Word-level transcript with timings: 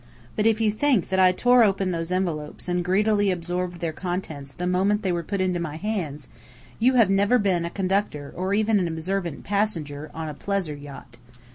But 0.35 0.47
if 0.47 0.59
you 0.59 0.71
think 0.71 1.09
that 1.09 1.19
I 1.19 1.31
tore 1.31 1.63
open 1.63 1.91
those 1.91 2.11
envelopes 2.11 2.67
and 2.67 2.83
greedily 2.83 3.29
absorbed 3.29 3.81
their 3.81 3.93
contents 3.93 4.51
the 4.51 4.65
moment 4.65 5.03
they 5.03 5.11
were 5.11 5.21
put 5.21 5.39
into 5.41 5.59
my 5.59 5.75
hands, 5.75 6.27
you 6.79 6.95
have 6.95 7.11
never 7.11 7.37
been 7.37 7.65
a 7.65 7.69
conductor 7.69 8.33
or 8.35 8.51
even 8.55 8.79
an 8.79 8.87
observant 8.87 9.43
passenger 9.43 10.09
on 10.11 10.27
a 10.27 10.33
"pleasure 10.33 10.73
yacht." 10.73 11.17